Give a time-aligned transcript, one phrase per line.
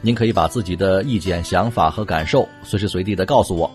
[0.00, 3.70] 您可以把自己的意见、想法和感受随时随地的告诉我。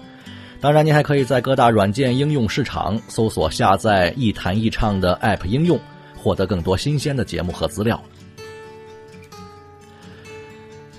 [0.62, 5.78] 当然，您还可以在各大软件应用市场搜索下载“一谈一唱”的 App 应用，
[6.18, 8.02] 获得更多新鲜的节目和资料。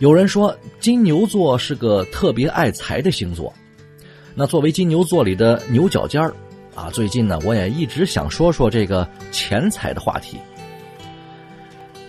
[0.00, 3.50] 有人说金牛座是个特别爱财的星座，
[4.34, 6.34] 那作为金牛座里的牛角尖儿
[6.74, 10.36] 啊，最近呢，我也一直想说说这个钱财的话题。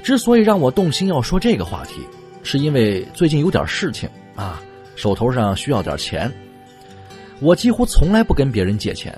[0.04, 2.02] 之所以让我动心要说这个话题。
[2.46, 4.62] 是因为最近有点事情啊，
[4.96, 6.32] 手头上需要点钱。
[7.40, 9.18] 我几乎从来不跟别人借钱，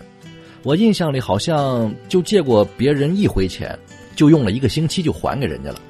[0.63, 3.77] 我印象里好像就借过别人一回钱，
[4.15, 5.81] 就用了一个星期就还给人家了。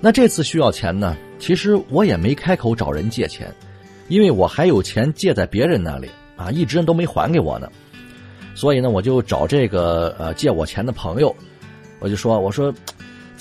[0.00, 3.48] 那这次需要钱呢，其实我也没开口找人借钱，
[4.08, 7.70] 因为我还有钱借在别人那里啊，一直都没还给我呢。
[8.56, 11.32] 所以呢，我就找这个呃借我钱的朋友，
[12.00, 12.74] 我就说我说。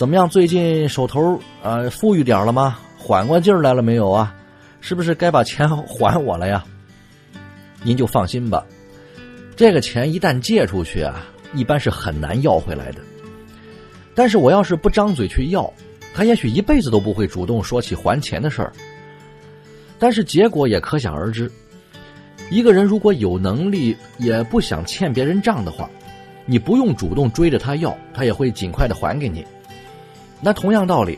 [0.04, 0.28] 怎么样？
[0.28, 2.78] 最近手头啊富裕点了吗？
[2.98, 4.36] 缓过劲儿来了没有啊？
[4.82, 6.62] 是不是该把钱还我了呀？
[7.84, 8.66] 您就放心吧，
[9.56, 13.00] 这个钱一旦借出去啊，一般是很难要回来的。
[14.14, 15.74] 但是我要是不张嘴去要，
[16.14, 18.74] 他也许一辈子都不会主动说起还钱的事儿。
[19.98, 21.50] 但是结果也可想而知，
[22.52, 25.90] 一个人如果有能力，也不想欠别人账的话，
[26.46, 29.46] 你不用主动追着他要，他也会尽快的还给你。
[30.44, 31.18] 那同样道理，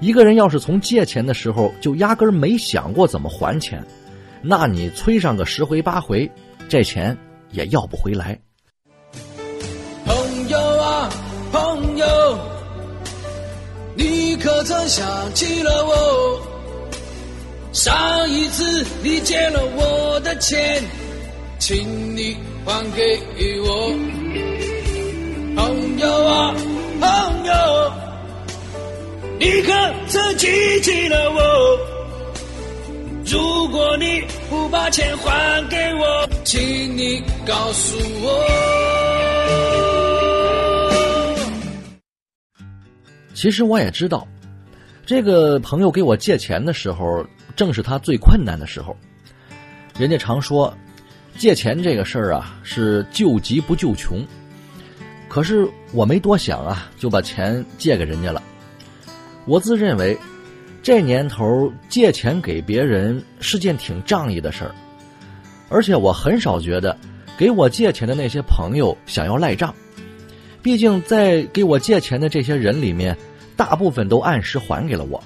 [0.00, 3.84] 一个人要是从借钱的时候就压根儿没想过怎么还钱，
[4.42, 6.28] 那你催上个十回八回，
[6.68, 7.16] 这钱
[7.52, 8.38] 也要不回来。
[10.04, 11.08] 朋友啊，
[11.52, 12.06] 朋友，
[13.94, 16.40] 你可曾想起了我？
[17.72, 17.94] 上
[18.30, 20.82] 一次你借了我的钱，
[21.58, 23.20] 请你还给
[23.60, 23.92] 我。
[25.54, 26.54] 朋友啊，
[29.38, 29.72] 你可
[30.08, 30.46] 曾记
[30.80, 31.78] 起了我？
[33.26, 38.46] 如果你不把钱还给我，请你告诉我。
[43.34, 44.26] 其实我也知道，
[45.04, 48.96] 这个朋友给我借钱的时候，正是他最困难的时候。
[49.98, 50.74] 人家常说，
[51.36, 54.24] 借钱这个事儿啊，是救急不救穷。
[55.28, 58.42] 可是我没多想啊，就把钱借给人家了。
[59.46, 60.18] 我自认为，
[60.82, 64.74] 这年头借钱给别人是件挺仗义的事儿，
[65.68, 66.96] 而且我很少觉得
[67.38, 69.74] 给我借钱的那些朋友想要赖账。
[70.62, 73.16] 毕竟在给我借钱的这些人里面，
[73.56, 75.22] 大部分都按时还给了我。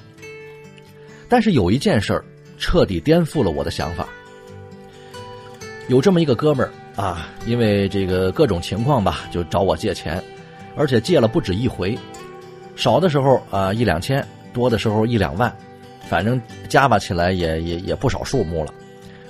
[1.31, 2.25] 但是有一件事儿
[2.59, 4.07] 彻底颠覆了我的想法。
[5.89, 10.23] 有这么一个哥们儿啊，因为这个各种情况吧，就找我借钱，
[10.77, 11.99] 而且借了不止一回。
[12.81, 15.55] 少的时候啊一两千，多的时候一两万，
[16.09, 18.73] 反正加吧起来也也也不少数目了，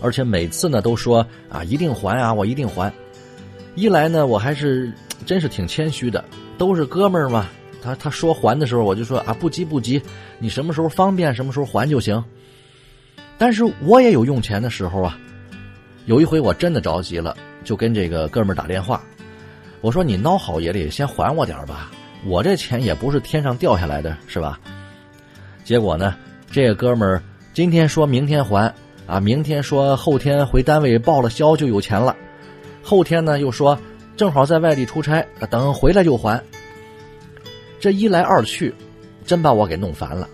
[0.00, 2.92] 而且每次呢都说啊一定还啊我一定还，
[3.74, 4.92] 一来呢我还是
[5.26, 6.24] 真是挺谦虚的，
[6.56, 7.48] 都是哥们儿嘛，
[7.82, 10.00] 他他说还的时候我就说啊不急不急，
[10.38, 12.22] 你什么时候方便什么时候还就行。
[13.36, 15.18] 但是我也有用钱的时候啊，
[16.06, 19.02] 有一回我真的着急了，就跟这个哥们儿打电话，
[19.80, 21.90] 我说你孬好也得先还我点吧。
[22.24, 24.60] 我这钱也不是天上掉下来的，是吧？
[25.64, 26.14] 结果呢，
[26.50, 27.22] 这个哥们儿
[27.54, 28.74] 今天说明天还，
[29.06, 32.14] 啊，明天说后天回单位报了销就有钱了，
[32.82, 33.78] 后天呢又说
[34.16, 36.42] 正好在外地出差，等回来就还。
[37.78, 38.74] 这一来二去，
[39.24, 40.28] 真把我给弄烦了。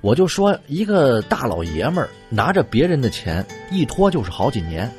[0.00, 4.90] 我就说一个大老爷们儿拿着别人的钱一拖就是好几年，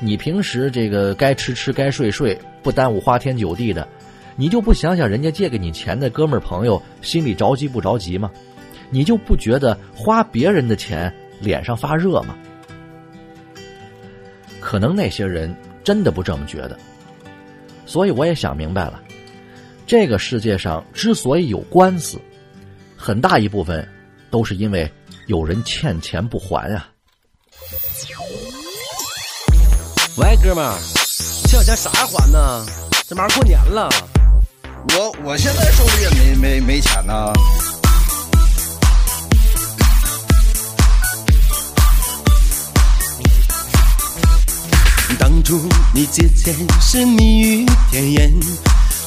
[0.00, 3.86] 你平时这个该吃吃该睡睡，不耽误花天酒地的。
[4.36, 8.30] 你就不想想人家借给你钱的哥们儿朋友心里着急不着急吗？
[8.90, 12.36] 你就不觉得花别人的钱脸上发热吗？
[14.60, 16.78] 可能那些人真的不这么觉得，
[17.86, 19.02] 所以我也想明白了，
[19.86, 22.20] 这个世界上之所以有官司，
[22.96, 23.86] 很大一部分
[24.30, 24.90] 都是因为
[25.26, 26.88] 有人欠钱不还啊。
[30.18, 30.78] 喂，哥们儿，
[31.46, 32.64] 欠我钱啥时还呢？
[33.06, 33.88] 这马上过年了。
[34.90, 37.32] 我我现在手里也没没没钱呢。
[45.18, 45.60] 当初
[45.92, 48.32] 你借钱是蜜语甜言，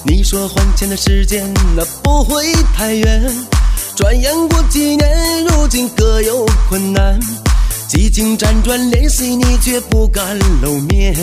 [0.03, 3.31] 你说还钱的时间那不会太远。
[3.95, 7.19] 转眼过几年，如今各有困难，
[7.87, 11.15] 几经辗转联系你却不敢露面，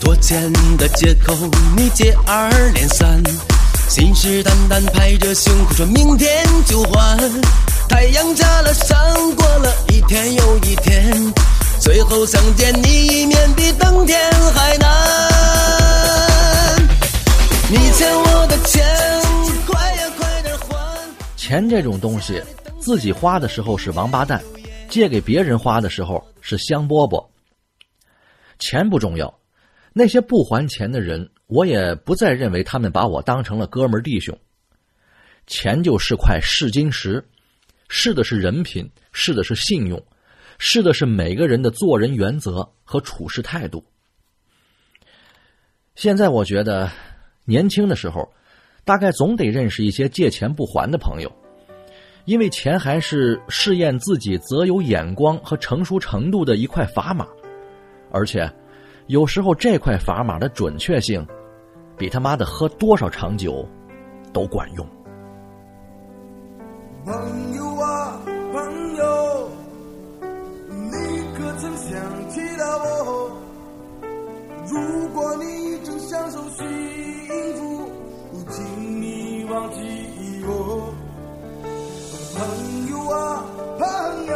[0.00, 1.36] 拖钱的借口
[1.76, 3.22] 你接二连三，
[3.88, 7.18] 信誓旦旦拍着胸口说明天就还。
[7.88, 8.96] 太阳下了山，
[9.36, 11.32] 过了一天又一天，
[11.80, 14.18] 最后想见你一面比登天
[14.52, 14.88] 还难。
[17.70, 18.84] 你欠我的钱，
[19.66, 20.66] 快呀快点还！
[21.36, 22.42] 钱这种东西，
[22.80, 24.42] 自己花的时候是王八蛋，
[24.88, 27.24] 借给别人花的时候是香饽饽。
[28.58, 29.32] 钱不重要，
[29.92, 34.36] 那些不还钱的人，我也不再认为他们把我当成了哥们弟兄。
[35.46, 37.24] 钱就是块试金石。
[37.86, 40.02] 试的是人品，试的是信用，
[40.58, 43.84] 试的是每个人的做人原则和处事态度。
[45.94, 46.90] 现在我觉得，
[47.44, 48.32] 年轻的时候，
[48.84, 51.30] 大概总得认识一些借钱不还的朋友，
[52.24, 57.28] 因为钱还是试验自己择友眼光和成熟程度的一块砝码，
[58.10, 58.50] 而且，
[59.08, 61.24] 有时候这块砝码的准确性，
[61.96, 63.66] 比他妈的喝多少长酒
[64.32, 64.86] 都管用。
[67.04, 68.20] 朋友啊，
[68.52, 69.48] 朋友，
[70.68, 70.92] 你
[71.36, 73.30] 可曾想起了我？
[74.66, 76.66] 如果你正享受幸
[77.56, 77.88] 福，
[78.50, 79.80] 请你忘记
[80.46, 80.92] 我。
[82.36, 83.44] 朋友啊，
[83.78, 84.34] 朋友，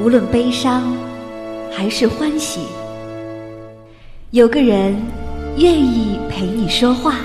[0.00, 0.96] 无论悲伤
[1.72, 2.60] 还是欢喜，
[4.30, 4.96] 有个人
[5.56, 7.16] 愿意陪你说话。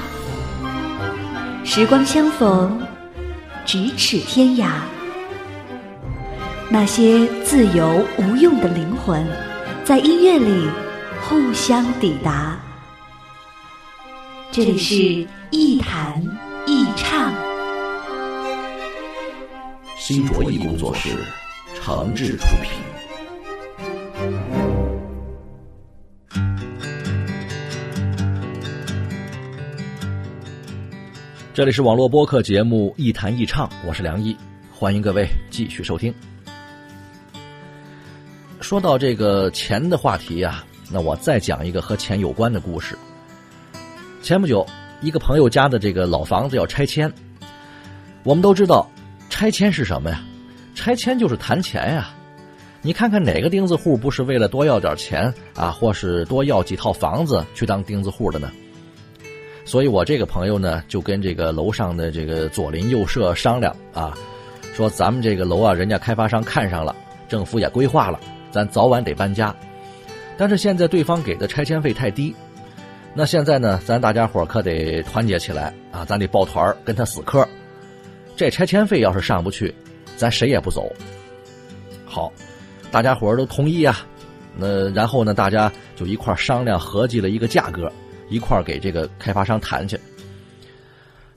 [1.64, 2.82] 时光相逢，
[3.64, 4.72] 咫尺天涯。
[6.68, 9.24] 那些自由无用的灵魂，
[9.86, 10.68] 在音乐里
[11.22, 12.58] 互相抵达。
[14.52, 16.22] 这里是一弹
[16.66, 17.32] 一唱。
[19.96, 21.10] 新卓艺工作室，
[21.86, 22.72] 长治出品，
[31.54, 34.34] 这里是网络播客节目《一谈一唱》，我是梁毅，
[34.72, 36.14] 欢迎各位继续收听。
[38.62, 42.98] 说到这个钱的话题啊，那我再讲一个和钱有关的故事。
[44.22, 44.66] 前不久，
[45.02, 47.12] 一个朋友家的这个老房子要拆迁，
[48.24, 48.90] 我们都知道，
[49.30, 50.24] 拆迁是什么呀？
[50.74, 52.10] 拆迁就是谈钱呀。
[52.82, 58.52] 你看看哪个钉子户不是为了多要点钱啊，或是多要几套房子去当钉子户的呢？
[59.66, 64.14] 所以我这个朋友呢，就跟这个楼上的这个左邻右舍商量啊，
[64.74, 66.94] 说咱们这个楼啊，人家开发商看上了，
[67.30, 68.20] 政府也规划了，
[68.52, 69.56] 咱早晚得搬家。
[70.38, 72.36] 但是现在对方给的拆迁费太低，
[73.14, 77.48] 那现在呢，咱大家伙可得团结起来啊，咱得抱团跟他死磕。
[78.36, 79.74] 这拆迁费要是上不去，
[80.18, 80.92] 咱谁也不走。
[82.06, 82.32] 好，
[82.92, 84.06] 大家伙儿都同意啊。
[84.56, 87.92] 那然后呢，大家就一块商量合计了一个价格，
[88.30, 90.00] 一块给这个开发商谈去。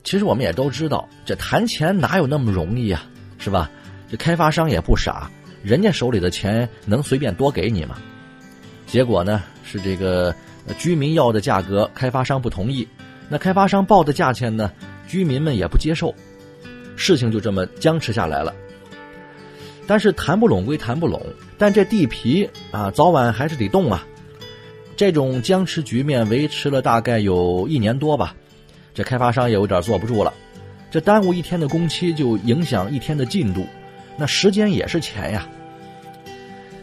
[0.03, 3.03] 其实我们也都知道，这谈钱哪有那么容易呀、
[3.39, 3.69] 是吧？
[4.09, 5.29] 这开发商也不傻，
[5.63, 7.97] 人家手里的钱能随便多给你吗？
[8.85, 10.33] 结果呢是这个
[10.77, 12.87] 居民要的价格，开发商不同意。
[13.27, 14.71] 那开发商报的价钱呢，
[15.07, 16.13] 居民们也不接受，
[16.95, 18.53] 事情就这么僵持下来了。
[19.87, 21.19] 但是谈不拢归谈不拢，
[21.57, 24.05] 但这地皮啊，早晚还是得动啊。
[24.97, 28.35] 这种僵持局面维持了大概有一年多吧，
[28.93, 30.33] 这开发商也有点坐不住了。
[30.91, 33.65] 这耽误一天的工期就影响一天的进度，
[34.17, 35.47] 那时间也是钱呀。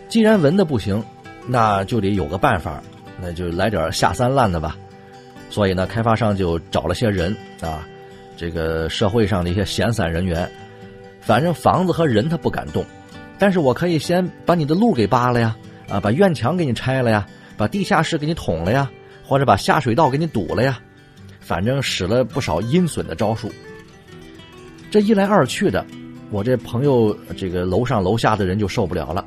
[0.08, 1.02] 既然文的不行，
[1.46, 2.82] 那就得有个办法，
[3.20, 4.76] 那就来点下三滥的吧。
[5.50, 7.86] 所以呢，开发商就找了些人啊，
[8.36, 10.48] 这个社会上的一些闲散人员，
[11.24, 12.84] 反正房子和人他不敢动，
[13.38, 15.56] 但是我可以先把你的路给扒了呀，
[15.88, 17.26] 啊，把院墙给你拆了呀，
[17.56, 18.90] 把地下室给你捅了呀，
[19.24, 20.78] 或者把下水道给你堵了呀，
[21.40, 23.50] 反正使了不少阴损的招数。
[24.90, 25.84] 这一来二去的，
[26.30, 29.24] 我这朋友这个楼上楼下的人就受不了了。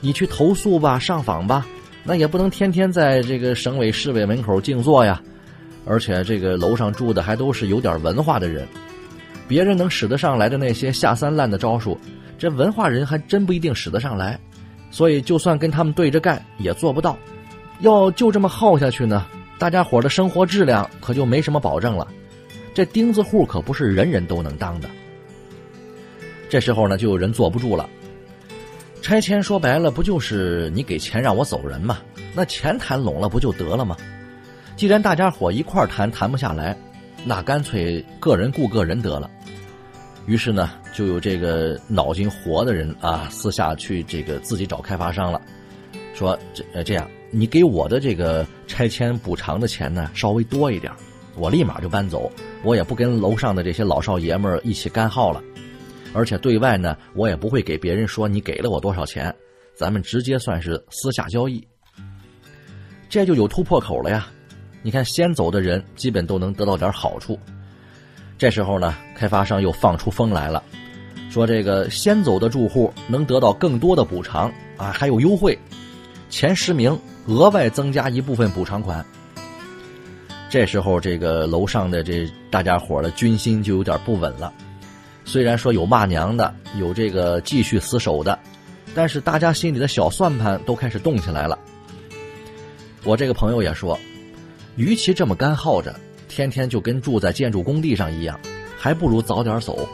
[0.00, 1.66] 你去投诉吧，上访吧，
[2.02, 5.20] 那也不能天天在这个省委、市委门口静坐呀。
[5.86, 8.66] 而且这个楼上住的还都是有点文化的人，
[9.46, 11.98] 别人能使得上来的那些下三滥的招数，
[12.38, 14.38] 这文化人还真不一定使得上来。
[14.90, 17.16] 所以就算跟他们对着干，也做不到。
[17.80, 19.26] 要就这么耗下去呢，
[19.58, 22.06] 大家伙的生活质量可就没什么保证了。
[22.72, 24.88] 这钉子户可不是人人都能当的。
[26.48, 27.88] 这时候呢，就有人坐不住了。
[29.02, 31.98] 拆迁说白了不就是你给钱让我走人吗？
[32.34, 33.96] 那钱谈拢了不就得了吗？
[34.76, 36.76] 既然大家伙一块谈谈不下来，
[37.24, 39.30] 那干脆个人顾个人得了。
[40.26, 45.40] 于是呢，就有这个脑筋活的人啊，私下去这个自己找开发商了，
[46.14, 50.92] 说这呃这样，你给我的这个拆迁补偿的钱呢稍微多一点，
[51.36, 52.30] 我立马就搬走，
[52.62, 55.42] 我也不跟楼上的这些老少爷们儿一起干耗了。
[56.14, 59.34] 而且对外呢，我也不会给别人说你给了我多少钱，
[59.74, 61.66] 咱们直接算是私下交易。
[63.10, 64.28] 这就有突破口了呀！
[64.84, 67.38] 你看，先走的人基本都能得到点好处。
[68.36, 70.62] 这时候呢，开发商又放出风来了，
[71.30, 75.58] 说这个先走的住户能得到更多的补偿啊，还有优惠，
[76.28, 79.02] 前十名额外增加一部分补偿款。
[80.50, 84.52] 这时候，这个楼上的这大家伙的军心就有点不稳了。
[85.24, 88.38] 虽然说有骂娘的，有这个继续死守的，
[88.94, 91.58] 但是大家心里的小算盘都开始动起来了。
[93.02, 93.98] 我这个朋友也说，
[94.76, 95.94] 与其这么干耗着，
[96.28, 98.38] 天天就跟住在建筑工地上一样，
[98.76, 99.88] 还不如早点走。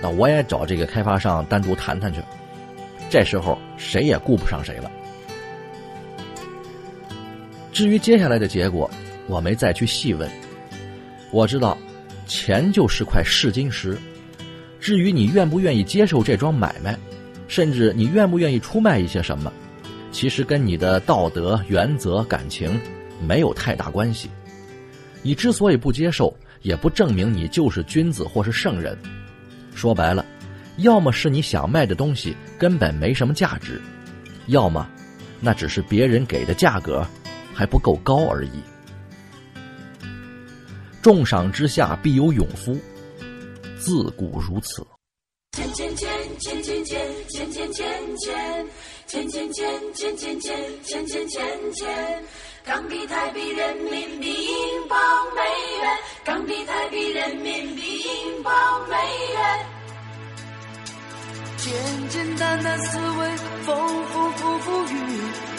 [0.00, 2.20] 那我也找这个开发商单独谈谈去。
[3.10, 4.90] 这时候谁也顾不上谁了。
[7.72, 8.90] 至于接下来的结果，
[9.26, 10.30] 我没再去细问。
[11.30, 11.78] 我知道，
[12.26, 13.96] 钱就是块试金石。
[14.80, 16.98] 至于你愿不愿意接受这桩买卖，
[17.48, 19.52] 甚至你愿不愿意出卖一些什么，
[20.10, 22.80] 其实跟你的道德、原则、感情
[23.22, 24.28] 没有太大关系。
[25.22, 28.98] 你之所以不接受，也不证明你就是君子或是圣人。
[29.74, 30.26] 说白了，
[30.78, 33.80] 要么是你想卖的东西根本没什么价值，
[34.48, 34.88] 要么
[35.40, 37.06] 那只是别人给的价格
[37.54, 38.50] 还不够高而已。
[41.00, 42.76] 重赏之下必有勇夫。
[43.78, 44.86] 自古如此。
[45.52, 47.72] 钱钱钱钱钱钱钱钱钱
[49.08, 50.46] 钱钱钱钱钱钱
[50.84, 52.24] 钱钱钱钱，
[52.64, 54.96] 港币、台币、人民币、英镑、
[55.34, 55.42] 美
[55.82, 58.96] 元，港币、台币、人民币、英镑、美
[59.32, 59.66] 元。
[61.56, 61.72] 简
[62.08, 64.96] 简单单思维，丰丰富富裕，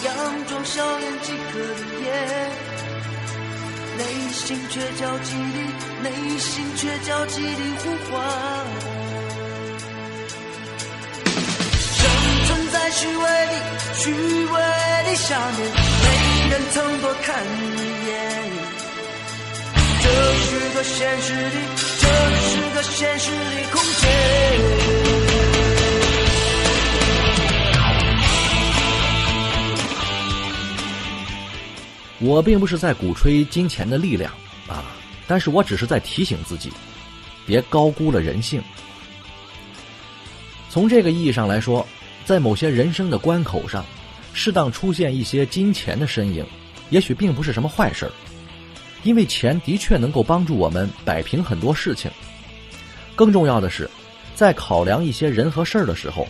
[0.02, 2.10] 佯装笑颜即可理解。
[3.98, 5.58] 内心却焦急地，
[6.04, 8.14] 内心却焦急地呼唤。
[11.92, 12.10] 生
[12.48, 13.52] 存在虚伪里，
[13.94, 14.12] 虚
[14.46, 14.54] 伪
[15.06, 15.60] 的下面，
[16.54, 17.50] 人曾多看一
[18.06, 18.14] 眼。
[20.04, 21.50] 这是个现实的，
[22.00, 22.08] 这
[22.42, 24.08] 是个现实的空间。
[32.20, 34.32] 我并不是在鼓吹金钱的力量
[34.68, 34.86] 啊，
[35.26, 36.72] 但是我只是在提醒自己，
[37.48, 38.62] 别高估了人性。
[40.70, 41.84] 从这个意义上来说，
[42.26, 43.84] 在某些人生的关口上，
[44.34, 46.46] 适当出现一些金钱的身影，
[46.90, 48.12] 也许并不是什么坏事儿，
[49.04, 52.12] 因为钱的确能够帮助我们摆平很多事情。
[53.16, 53.90] 更重要的是，
[54.36, 56.28] 在考量一些人和事儿的时候，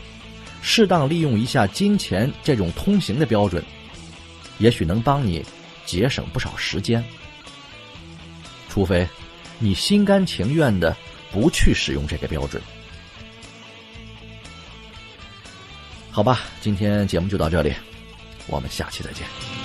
[0.62, 3.64] 适当利用一下金钱这种通行的标准，
[4.60, 5.44] 也许能帮你。
[5.86, 7.04] 节省不少时间，
[8.70, 9.06] 除非
[9.60, 10.96] 你心甘情愿的
[11.30, 12.64] 不去使用这个标准。
[16.10, 17.74] 好吧，今天节目就到这里，
[18.48, 19.63] 我们下期再见。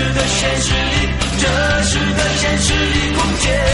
[0.00, 3.69] 是个现实里，这是个现实的空间。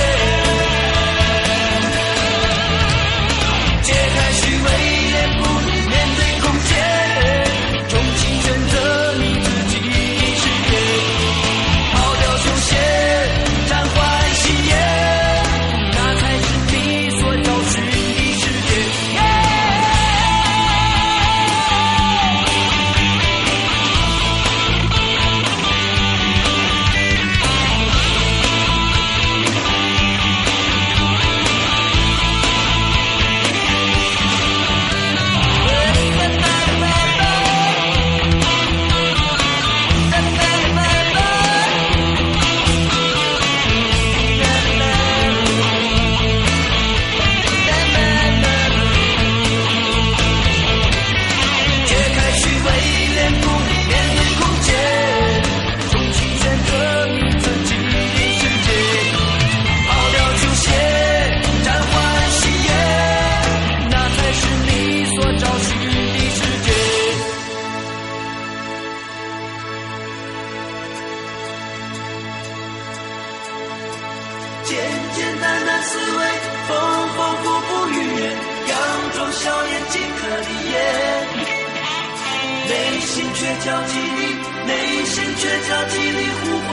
[83.38, 84.20] 却焦急地，
[84.66, 84.72] 内
[85.04, 86.68] 心却焦急地呼唤。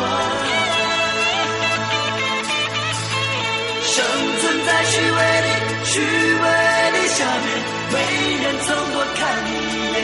[3.84, 3.96] 生
[4.40, 5.48] 存在虚伪里，
[5.84, 6.46] 虚伪
[6.94, 7.48] 的下面，
[7.92, 7.96] 没
[8.44, 10.00] 人曾多看你一眼。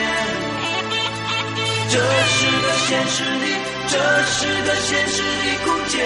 [1.88, 1.94] 这
[2.28, 3.46] 是个现实的，
[3.88, 3.94] 这
[4.26, 5.24] 是个现实的
[5.64, 5.98] 空间。